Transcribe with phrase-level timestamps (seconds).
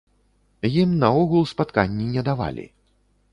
[0.83, 2.65] Ім наогул спатканні не давалі.